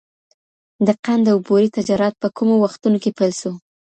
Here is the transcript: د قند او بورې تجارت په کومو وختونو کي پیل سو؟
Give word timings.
د 0.85 0.87
قند 1.05 1.25
او 1.31 1.37
بورې 1.47 1.69
تجارت 1.77 2.13
په 2.21 2.27
کومو 2.37 2.55
وختونو 2.63 2.97
کي 3.03 3.11
پیل 3.17 3.31
سو؟ 3.41 3.51